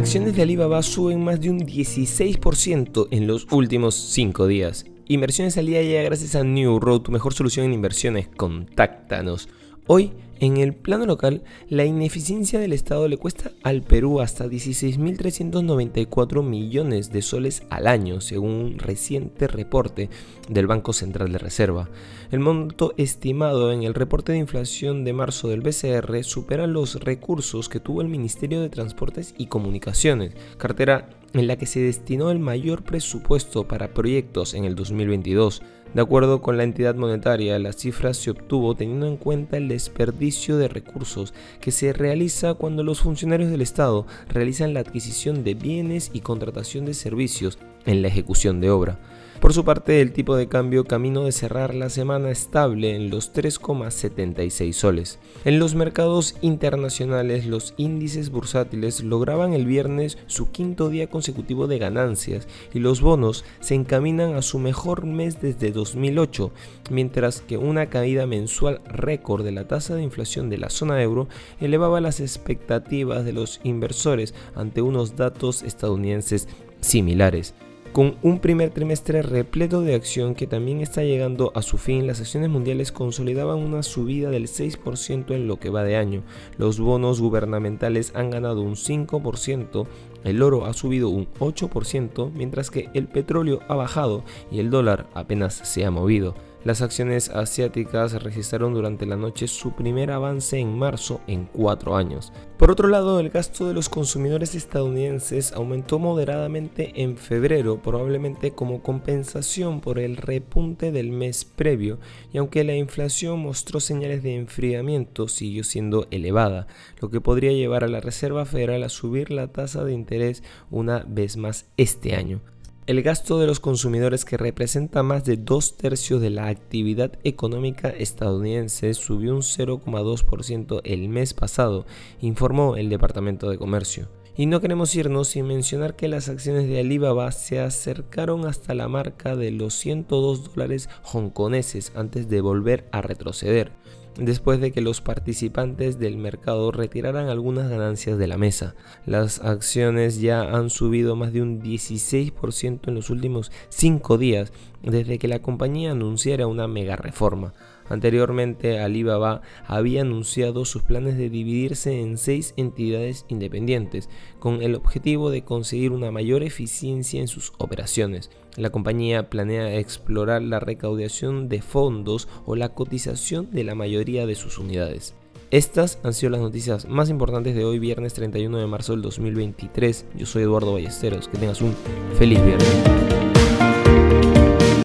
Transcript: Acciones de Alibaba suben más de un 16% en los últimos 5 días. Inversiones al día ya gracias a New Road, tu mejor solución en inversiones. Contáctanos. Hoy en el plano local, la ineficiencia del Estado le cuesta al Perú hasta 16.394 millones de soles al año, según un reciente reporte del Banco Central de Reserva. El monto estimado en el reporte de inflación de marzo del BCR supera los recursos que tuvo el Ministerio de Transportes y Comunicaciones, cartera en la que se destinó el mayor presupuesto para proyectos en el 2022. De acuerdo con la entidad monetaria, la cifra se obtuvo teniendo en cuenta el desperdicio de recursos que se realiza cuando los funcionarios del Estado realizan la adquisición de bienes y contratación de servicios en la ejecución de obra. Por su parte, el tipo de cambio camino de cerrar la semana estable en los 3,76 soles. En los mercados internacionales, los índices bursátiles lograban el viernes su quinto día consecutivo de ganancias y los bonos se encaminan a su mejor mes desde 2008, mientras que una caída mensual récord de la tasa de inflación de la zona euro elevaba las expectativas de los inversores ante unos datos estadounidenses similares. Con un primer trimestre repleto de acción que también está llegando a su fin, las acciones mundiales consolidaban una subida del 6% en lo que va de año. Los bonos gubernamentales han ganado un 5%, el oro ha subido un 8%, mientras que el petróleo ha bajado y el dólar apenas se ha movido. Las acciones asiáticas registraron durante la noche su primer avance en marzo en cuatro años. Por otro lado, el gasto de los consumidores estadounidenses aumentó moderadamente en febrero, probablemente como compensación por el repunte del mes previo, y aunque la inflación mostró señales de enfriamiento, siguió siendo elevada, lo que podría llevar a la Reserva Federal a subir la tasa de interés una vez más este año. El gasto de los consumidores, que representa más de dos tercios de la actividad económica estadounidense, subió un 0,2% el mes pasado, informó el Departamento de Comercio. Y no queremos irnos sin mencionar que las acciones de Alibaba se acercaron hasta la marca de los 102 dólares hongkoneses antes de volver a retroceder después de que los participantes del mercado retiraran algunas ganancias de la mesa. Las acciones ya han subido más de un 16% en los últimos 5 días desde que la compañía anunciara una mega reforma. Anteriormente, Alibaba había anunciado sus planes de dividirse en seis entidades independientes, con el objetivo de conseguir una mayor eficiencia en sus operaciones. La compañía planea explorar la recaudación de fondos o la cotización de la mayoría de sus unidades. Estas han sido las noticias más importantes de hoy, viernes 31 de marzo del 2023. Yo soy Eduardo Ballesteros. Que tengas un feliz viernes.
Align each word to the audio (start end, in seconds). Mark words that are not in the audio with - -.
Acciones 0.00 0.34
de 0.34 0.40
Alibaba 0.40 0.82
suben 0.82 1.22
más 1.22 1.42
de 1.42 1.50
un 1.50 1.60
16% 1.60 3.08
en 3.10 3.26
los 3.26 3.46
últimos 3.50 3.94
5 3.94 4.46
días. 4.46 4.86
Inversiones 5.08 5.58
al 5.58 5.66
día 5.66 5.82
ya 5.82 6.00
gracias 6.02 6.34
a 6.36 6.42
New 6.42 6.80
Road, 6.80 7.02
tu 7.02 7.12
mejor 7.12 7.34
solución 7.34 7.66
en 7.66 7.74
inversiones. 7.74 8.26
Contáctanos. 8.34 9.50
Hoy 9.86 10.12
en 10.40 10.56
el 10.56 10.74
plano 10.74 11.04
local, 11.04 11.42
la 11.68 11.84
ineficiencia 11.84 12.58
del 12.58 12.72
Estado 12.72 13.06
le 13.08 13.18
cuesta 13.18 13.52
al 13.62 13.82
Perú 13.82 14.20
hasta 14.20 14.46
16.394 14.46 16.42
millones 16.42 17.12
de 17.12 17.20
soles 17.20 17.62
al 17.68 17.86
año, 17.86 18.22
según 18.22 18.50
un 18.52 18.78
reciente 18.78 19.46
reporte 19.46 20.08
del 20.48 20.66
Banco 20.66 20.94
Central 20.94 21.30
de 21.30 21.38
Reserva. 21.38 21.90
El 22.30 22.40
monto 22.40 22.94
estimado 22.96 23.70
en 23.70 23.82
el 23.82 23.92
reporte 23.92 24.32
de 24.32 24.38
inflación 24.38 25.04
de 25.04 25.12
marzo 25.12 25.48
del 25.48 25.60
BCR 25.60 26.24
supera 26.24 26.66
los 26.66 27.00
recursos 27.00 27.68
que 27.68 27.80
tuvo 27.80 28.00
el 28.00 28.08
Ministerio 28.08 28.62
de 28.62 28.70
Transportes 28.70 29.34
y 29.36 29.46
Comunicaciones, 29.46 30.32
cartera 30.56 31.19
en 31.32 31.46
la 31.46 31.56
que 31.56 31.66
se 31.66 31.80
destinó 31.80 32.30
el 32.30 32.38
mayor 32.38 32.82
presupuesto 32.82 33.66
para 33.66 33.94
proyectos 33.94 34.54
en 34.54 34.64
el 34.64 34.74
2022. 34.74 35.62
De 35.94 36.02
acuerdo 36.02 36.40
con 36.40 36.56
la 36.56 36.62
entidad 36.62 36.94
monetaria, 36.94 37.58
la 37.58 37.72
cifra 37.72 38.14
se 38.14 38.30
obtuvo 38.30 38.76
teniendo 38.76 39.06
en 39.06 39.16
cuenta 39.16 39.56
el 39.56 39.68
desperdicio 39.68 40.56
de 40.56 40.68
recursos 40.68 41.34
que 41.60 41.72
se 41.72 41.92
realiza 41.92 42.54
cuando 42.54 42.84
los 42.84 43.00
funcionarios 43.00 43.50
del 43.50 43.60
Estado 43.60 44.06
realizan 44.28 44.72
la 44.72 44.80
adquisición 44.80 45.42
de 45.42 45.54
bienes 45.54 46.10
y 46.12 46.20
contratación 46.20 46.84
de 46.84 46.94
servicios 46.94 47.58
en 47.86 48.02
la 48.02 48.08
ejecución 48.08 48.60
de 48.60 48.70
obra. 48.70 48.98
Por 49.40 49.54
su 49.54 49.64
parte, 49.64 50.02
el 50.02 50.12
tipo 50.12 50.36
de 50.36 50.48
cambio 50.48 50.84
camino 50.84 51.24
de 51.24 51.32
cerrar 51.32 51.74
la 51.74 51.88
semana 51.88 52.30
estable 52.30 52.94
en 52.94 53.08
los 53.08 53.32
3,76 53.32 54.72
soles. 54.74 55.18
En 55.46 55.58
los 55.58 55.74
mercados 55.74 56.36
internacionales, 56.42 57.46
los 57.46 57.72
índices 57.78 58.28
bursátiles 58.28 59.02
lograban 59.02 59.54
el 59.54 59.64
viernes 59.64 60.18
su 60.26 60.50
quinto 60.50 60.90
día 60.90 61.08
consecutivo 61.08 61.68
de 61.68 61.78
ganancias 61.78 62.48
y 62.74 62.80
los 62.80 63.00
bonos 63.00 63.46
se 63.60 63.74
encaminan 63.74 64.34
a 64.34 64.42
su 64.42 64.58
mejor 64.58 65.06
mes 65.06 65.40
desde 65.40 65.72
2008, 65.72 66.52
mientras 66.90 67.40
que 67.40 67.56
una 67.56 67.86
caída 67.86 68.26
mensual 68.26 68.82
récord 68.84 69.42
de 69.42 69.52
la 69.52 69.66
tasa 69.66 69.94
de 69.94 70.02
inflación 70.02 70.50
de 70.50 70.58
la 70.58 70.68
zona 70.68 71.02
euro 71.02 71.28
elevaba 71.62 72.02
las 72.02 72.20
expectativas 72.20 73.24
de 73.24 73.32
los 73.32 73.60
inversores 73.64 74.34
ante 74.54 74.82
unos 74.82 75.16
datos 75.16 75.62
estadounidenses 75.62 76.46
similares. 76.82 77.54
Con 77.92 78.14
un 78.22 78.38
primer 78.38 78.70
trimestre 78.70 79.20
repleto 79.20 79.82
de 79.82 79.96
acción 79.96 80.36
que 80.36 80.46
también 80.46 80.80
está 80.80 81.02
llegando 81.02 81.50
a 81.56 81.62
su 81.62 81.76
fin, 81.76 82.06
las 82.06 82.20
acciones 82.20 82.48
mundiales 82.48 82.92
consolidaban 82.92 83.58
una 83.58 83.82
subida 83.82 84.30
del 84.30 84.46
6% 84.46 85.34
en 85.34 85.48
lo 85.48 85.58
que 85.58 85.70
va 85.70 85.82
de 85.82 85.96
año. 85.96 86.22
Los 86.56 86.78
bonos 86.78 87.20
gubernamentales 87.20 88.12
han 88.14 88.30
ganado 88.30 88.62
un 88.62 88.76
5%, 88.76 89.88
el 90.22 90.40
oro 90.40 90.66
ha 90.66 90.72
subido 90.72 91.08
un 91.08 91.26
8%, 91.40 92.30
mientras 92.32 92.70
que 92.70 92.90
el 92.94 93.08
petróleo 93.08 93.58
ha 93.66 93.74
bajado 93.74 94.22
y 94.52 94.60
el 94.60 94.70
dólar 94.70 95.08
apenas 95.12 95.54
se 95.54 95.84
ha 95.84 95.90
movido. 95.90 96.36
Las 96.62 96.82
acciones 96.82 97.30
asiáticas 97.30 98.22
registraron 98.22 98.74
durante 98.74 99.06
la 99.06 99.16
noche 99.16 99.48
su 99.48 99.72
primer 99.72 100.10
avance 100.10 100.58
en 100.58 100.76
marzo 100.76 101.22
en 101.26 101.46
cuatro 101.46 101.96
años. 101.96 102.34
Por 102.58 102.70
otro 102.70 102.86
lado, 102.88 103.18
el 103.18 103.30
gasto 103.30 103.66
de 103.66 103.72
los 103.72 103.88
consumidores 103.88 104.54
estadounidenses 104.54 105.52
aumentó 105.52 105.98
moderadamente 105.98 106.92
en 107.02 107.16
febrero, 107.16 107.80
probablemente 107.80 108.50
como 108.50 108.82
compensación 108.82 109.80
por 109.80 109.98
el 109.98 110.18
repunte 110.18 110.92
del 110.92 111.12
mes 111.12 111.46
previo, 111.46 111.98
y 112.30 112.36
aunque 112.36 112.62
la 112.62 112.76
inflación 112.76 113.40
mostró 113.40 113.80
señales 113.80 114.22
de 114.22 114.36
enfriamiento, 114.36 115.28
siguió 115.28 115.64
siendo 115.64 116.08
elevada, 116.10 116.66
lo 117.00 117.08
que 117.08 117.22
podría 117.22 117.52
llevar 117.52 117.84
a 117.84 117.88
la 117.88 118.00
Reserva 118.00 118.44
Federal 118.44 118.82
a 118.82 118.90
subir 118.90 119.30
la 119.30 119.48
tasa 119.48 119.82
de 119.82 119.94
interés 119.94 120.42
una 120.70 121.06
vez 121.08 121.38
más 121.38 121.70
este 121.78 122.14
año. 122.14 122.42
El 122.86 123.02
gasto 123.02 123.38
de 123.38 123.46
los 123.46 123.60
consumidores, 123.60 124.24
que 124.24 124.36
representa 124.36 125.02
más 125.02 125.24
de 125.24 125.36
dos 125.36 125.76
tercios 125.76 126.20
de 126.20 126.30
la 126.30 126.48
actividad 126.48 127.12
económica 127.24 127.90
estadounidense, 127.90 128.94
subió 128.94 129.34
un 129.34 129.42
0,2% 129.42 130.80
el 130.84 131.08
mes 131.08 131.34
pasado, 131.34 131.86
informó 132.20 132.76
el 132.76 132.88
Departamento 132.88 133.50
de 133.50 133.58
Comercio. 133.58 134.08
Y 134.34 134.46
no 134.46 134.60
queremos 134.60 134.94
irnos 134.96 135.28
sin 135.28 135.46
mencionar 135.46 135.94
que 135.94 136.08
las 136.08 136.28
acciones 136.28 136.66
de 136.68 136.80
Alibaba 136.80 137.30
se 137.32 137.60
acercaron 137.60 138.46
hasta 138.46 138.74
la 138.74 138.88
marca 138.88 139.36
de 139.36 139.50
los 139.50 139.74
102 139.74 140.54
dólares 140.54 140.88
hongkoneses 141.02 141.92
antes 141.94 142.28
de 142.28 142.40
volver 142.40 142.88
a 142.92 143.02
retroceder 143.02 143.72
después 144.20 144.60
de 144.60 144.70
que 144.70 144.82
los 144.82 145.00
participantes 145.00 145.98
del 145.98 146.18
mercado 146.18 146.70
retiraran 146.70 147.28
algunas 147.28 147.70
ganancias 147.70 148.18
de 148.18 148.26
la 148.26 148.36
mesa. 148.36 148.74
Las 149.06 149.40
acciones 149.40 150.20
ya 150.20 150.42
han 150.42 150.68
subido 150.68 151.16
más 151.16 151.32
de 151.32 151.42
un 151.42 151.62
16% 151.62 152.88
en 152.88 152.94
los 152.94 153.08
últimos 153.08 153.50
5 153.70 154.18
días 154.18 154.52
desde 154.82 155.18
que 155.18 155.28
la 155.28 155.40
compañía 155.40 155.92
anunciara 155.92 156.46
una 156.46 156.68
mega 156.68 156.96
reforma. 156.96 157.54
Anteriormente, 157.88 158.78
Alibaba 158.78 159.42
había 159.66 160.02
anunciado 160.02 160.64
sus 160.64 160.82
planes 160.82 161.18
de 161.18 161.28
dividirse 161.28 162.00
en 162.00 162.18
seis 162.18 162.54
entidades 162.56 163.26
independientes, 163.28 164.08
con 164.38 164.62
el 164.62 164.76
objetivo 164.76 165.30
de 165.30 165.42
conseguir 165.42 165.90
una 165.90 166.12
mayor 166.12 166.44
eficiencia 166.44 167.20
en 167.20 167.26
sus 167.26 167.52
operaciones. 167.58 168.30
La 168.56 168.70
compañía 168.70 169.30
planea 169.30 169.76
explorar 169.76 170.42
la 170.42 170.60
recaudación 170.60 171.48
de 171.48 171.62
fondos 171.62 172.28
o 172.46 172.56
la 172.56 172.70
cotización 172.70 173.50
de 173.52 173.64
la 173.64 173.74
mayoría 173.74 174.26
de 174.26 174.34
sus 174.34 174.58
unidades. 174.58 175.14
Estas 175.50 175.98
han 176.04 176.14
sido 176.14 176.30
las 176.30 176.40
noticias 176.40 176.88
más 176.88 177.10
importantes 177.10 177.56
de 177.56 177.64
hoy, 177.64 177.78
viernes 177.78 178.14
31 178.14 178.58
de 178.58 178.66
marzo 178.66 178.92
del 178.92 179.02
2023. 179.02 180.06
Yo 180.16 180.26
soy 180.26 180.42
Eduardo 180.42 180.72
Ballesteros. 180.72 181.28
Que 181.28 181.38
tengas 181.38 181.60
un 181.60 181.74
feliz 182.16 182.44
viernes. 182.44 183.59